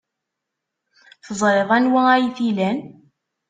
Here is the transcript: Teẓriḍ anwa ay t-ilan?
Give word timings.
Teẓriḍ 1.25 1.69
anwa 1.77 2.01
ay 2.13 2.25
t-ilan? 2.35 2.79